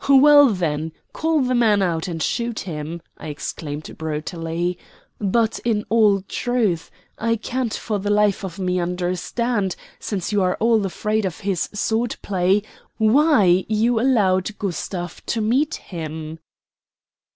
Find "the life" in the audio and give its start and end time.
7.99-8.43